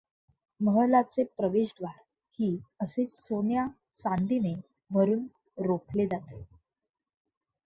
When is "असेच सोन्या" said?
2.81-3.67